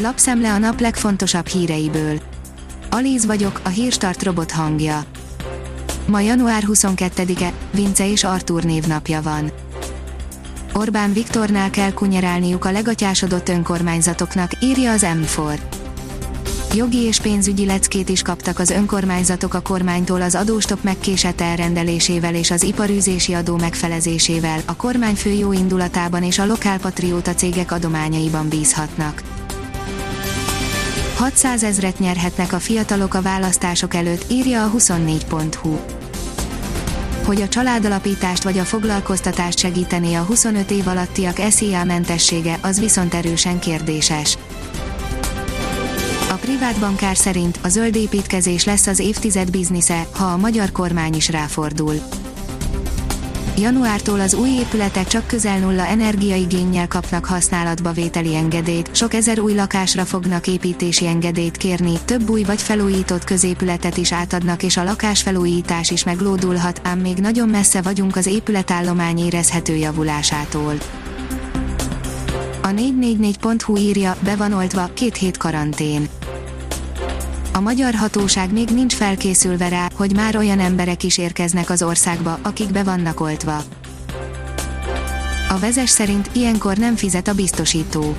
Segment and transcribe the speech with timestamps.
[0.00, 2.20] Lapszemle a nap legfontosabb híreiből.
[2.90, 5.04] Alíz vagyok, a hírstart robot hangja.
[6.06, 9.50] Ma január 22-e, Vince és Artúr névnapja van.
[10.72, 15.58] Orbán Viktornál kell kunyerálniuk a legatyásodott önkormányzatoknak, írja az M4.
[16.74, 22.50] Jogi és pénzügyi leckét is kaptak az önkormányzatok a kormánytól az adóstop megkésett elrendelésével és
[22.50, 29.37] az iparűzési adó megfelezésével, a kormányfő jó indulatában és a lokálpatrióta cégek adományaiban bízhatnak.
[31.18, 35.78] 600 ezret nyerhetnek a fiatalok a választások előtt, írja a 24.hu.
[37.24, 43.14] Hogy a családalapítást vagy a foglalkoztatást segítené a 25 év alattiak SZIA mentessége, az viszont
[43.14, 44.38] erősen kérdéses.
[46.30, 51.14] A privát bankár szerint a zöld építkezés lesz az évtized biznisze, ha a magyar kormány
[51.14, 51.94] is ráfordul.
[53.60, 59.54] Januártól az új épületek csak közel nulla energiaigényel kapnak használatba vételi engedélyt, sok ezer új
[59.54, 65.90] lakásra fognak építési engedélyt kérni, több új vagy felújított középületet is átadnak és a lakásfelújítás
[65.90, 70.74] is meglódulhat, ám még nagyon messze vagyunk az épületállomány érezhető javulásától.
[72.62, 76.08] A 444.hu írja, be van oltva, két hét karantén
[77.58, 82.38] a magyar hatóság még nincs felkészülve rá, hogy már olyan emberek is érkeznek az országba,
[82.42, 83.62] akik be vannak oltva.
[85.48, 88.16] A vezes szerint ilyenkor nem fizet a biztosító.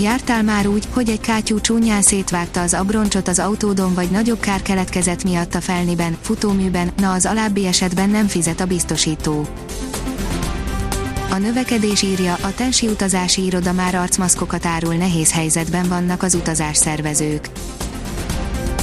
[0.00, 4.62] Jártál már úgy, hogy egy kátyú csúnyán szétvágta az abroncsot az autódon vagy nagyobb kár
[4.62, 9.46] keletkezett miatt a felniben, futóműben, na az alábbi esetben nem fizet a biztosító.
[11.30, 16.76] A növekedés írja, a Tensi utazási iroda már arcmaszkokat árul nehéz helyzetben vannak az utazás
[16.76, 17.48] szervezők.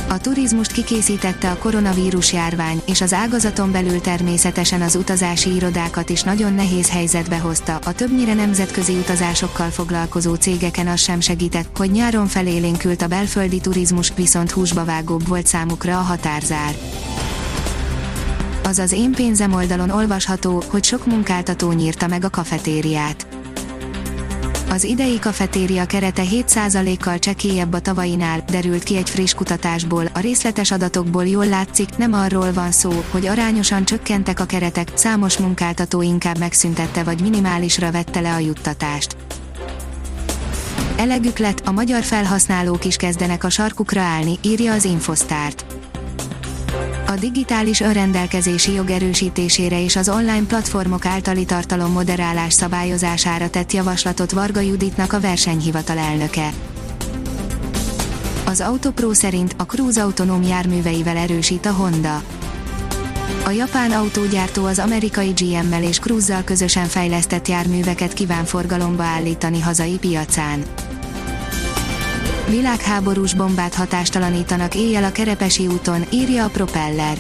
[0.08, 6.22] A turizmust kikészítette a koronavírus járvány, és az ágazaton belül természetesen az utazási irodákat is
[6.22, 7.80] nagyon nehéz helyzetbe hozta.
[7.86, 14.11] A többnyire nemzetközi utazásokkal foglalkozó cégeken az sem segített, hogy nyáron felélénkült a belföldi turizmus,
[14.16, 16.76] viszont húsba vágóbb volt számukra a határzár.
[18.64, 23.27] Az az én pénzem oldalon olvasható, hogy sok munkáltató nyírta meg a kafetériát
[24.70, 30.71] az idei kafetéria kerete 7%-kal csekélyebb a tavainál, derült ki egy friss kutatásból, a részletes
[30.71, 36.37] adatokból jól látszik, nem arról van szó, hogy arányosan csökkentek a keretek, számos munkáltató inkább
[36.37, 39.15] megszüntette vagy minimálisra vette le a juttatást.
[40.98, 45.65] Elegük lett, a magyar felhasználók is kezdenek a sarkukra állni, írja az Infosztárt
[47.15, 54.31] a digitális önrendelkezési jog erősítésére és az online platformok általi tartalom moderálás szabályozására tett javaslatot
[54.31, 56.49] Varga Juditnak a versenyhivatal elnöke.
[58.45, 62.23] Az Autopro szerint a Cruise autonóm járműveivel erősít a Honda.
[63.45, 69.98] A japán autógyártó az amerikai GM-mel és Cruise-zal közösen fejlesztett járműveket kíván forgalomba állítani hazai
[69.98, 70.64] piacán.
[72.50, 77.17] Világháborús bombát hatástalanítanak éjjel a Kerepesi úton, írja a Propeller.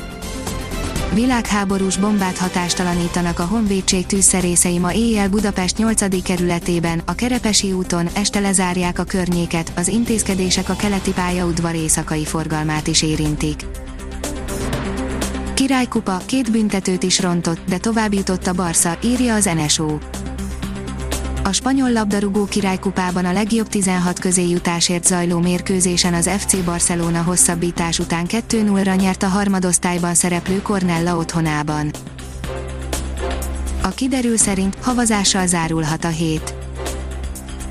[1.13, 6.23] Világháborús bombát hatástalanítanak a honvédség tűzszerészei ma éjjel Budapest 8.
[6.23, 12.87] kerületében, a Kerepesi úton, este lezárják a környéket, az intézkedések a keleti pályaudvar éjszakai forgalmát
[12.87, 13.65] is érintik.
[15.53, 19.97] Királykupa, két büntetőt is rontott, de tovább jutott a Barca, írja az NSO.
[21.45, 27.99] A spanyol labdarúgó királykupában a legjobb 16 közé jutásért zajló mérkőzésen az FC Barcelona hosszabbítás
[27.99, 31.91] után 2-0-ra nyert a harmadosztályban szereplő Cornella otthonában.
[33.81, 36.53] A kiderül szerint havazással zárulhat a hét.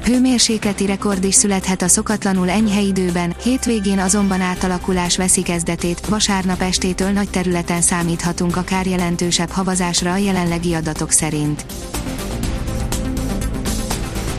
[0.05, 7.11] Hőmérsékleti rekord is születhet a szokatlanul enyhe időben, hétvégén azonban átalakulás veszi kezdetét, vasárnap estétől
[7.11, 11.65] nagy területen számíthatunk akár jelentősebb havazásra a jelenlegi adatok szerint.